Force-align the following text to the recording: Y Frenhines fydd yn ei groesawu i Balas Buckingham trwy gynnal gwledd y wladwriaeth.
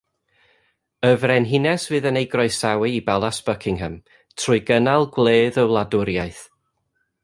Y 1.09 1.11
Frenhines 1.23 1.85
fydd 1.91 2.07
yn 2.11 2.17
ei 2.23 2.27
groesawu 2.33 2.89
i 2.95 3.03
Balas 3.11 3.43
Buckingham 3.51 4.01
trwy 4.41 4.61
gynnal 4.73 5.09
gwledd 5.19 5.65
y 5.65 5.71
wladwriaeth. 5.75 6.47